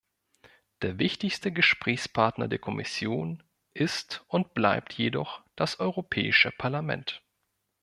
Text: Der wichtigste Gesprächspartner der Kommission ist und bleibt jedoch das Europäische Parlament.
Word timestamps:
Der 0.81 0.97
wichtigste 0.97 1.51
Gesprächspartner 1.51 2.47
der 2.47 2.57
Kommission 2.57 3.43
ist 3.75 4.25
und 4.29 4.55
bleibt 4.55 4.93
jedoch 4.93 5.43
das 5.55 5.79
Europäische 5.79 6.49
Parlament. 6.51 7.21